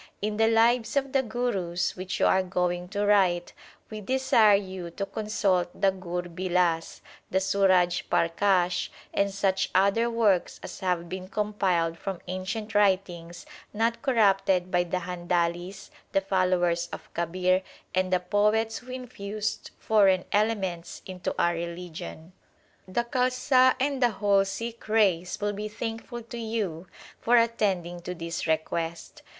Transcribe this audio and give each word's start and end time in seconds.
In 0.19 0.37
the 0.37 0.47
lives 0.47 0.95
of 0.97 1.11
the 1.11 1.21
Gurus 1.21 1.95
which 1.95 2.19
you 2.19 2.25
are 2.25 2.41
going 2.41 2.87
to 2.87 3.05
write, 3.05 3.53
we 3.91 4.01
desire 4.01 4.55
you 4.55 4.89
to 4.89 5.05
consult 5.05 5.69
the 5.79 5.91
Gur 5.91 6.23
Bilas, 6.27 7.01
the 7.29 7.39
Suraj 7.39 8.01
Parkash, 8.09 8.89
and 9.13 9.29
such 9.31 9.69
other 9.75 10.09
works 10.09 10.59
as 10.63 10.79
have 10.79 11.07
been 11.07 11.27
com 11.27 11.53
piled 11.53 11.99
from 11.99 12.17
ancient 12.27 12.73
writings 12.73 13.45
not 13.75 14.01
corrupted 14.01 14.71
by 14.71 14.83
the 14.83 15.01
Handalis, 15.01 15.91
the 16.13 16.21
followers 16.21 16.89
of 16.91 17.13
Kabir, 17.13 17.61
and 17.93 18.11
the 18.11 18.19
poets 18.19 18.79
who 18.79 18.91
infused 18.91 19.69
foreign 19.77 20.23
xiv 20.23 20.23
THE 20.23 20.25
SIKH 20.25 20.33
RELIGION 20.33 20.49
elements 20.57 21.01
into 21.05 21.35
our 21.37 21.53
religion. 21.53 22.33
The 22.87 23.03
Khalsa 23.03 23.75
and 23.79 24.01
the 24.01 24.09
whole 24.09 24.45
Sikh 24.45 24.89
race 24.89 25.39
will 25.39 25.53
be 25.53 25.67
thankful 25.67 26.23
to 26.23 26.39
you 26.39 26.87
for 27.19 27.37
attending 27.37 28.01
to 28.01 28.15
this 28.15 28.47
request. 28.47 29.21